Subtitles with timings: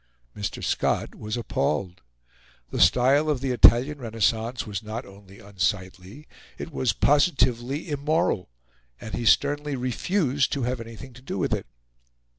[0.35, 0.63] Mr.
[0.63, 2.01] Scott was appalled;
[2.71, 6.27] the style of the Italian renaissance was not only unsightly,
[6.57, 8.49] it was positively immoral,
[8.99, 11.67] and he sternly refused to have anything to do with it.